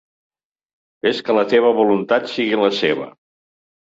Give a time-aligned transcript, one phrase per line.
[1.07, 3.09] Fes que la teva voluntat sigui la seva.